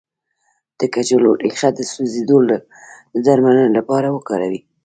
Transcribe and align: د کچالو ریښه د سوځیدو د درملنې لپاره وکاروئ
د 0.79 0.81
کچالو 0.93 1.31
ریښه 1.43 1.69
د 1.73 1.79
سوځیدو 1.91 2.37
د 3.11 3.15
درملنې 3.25 3.67
لپاره 3.77 4.07
وکاروئ 4.15 4.59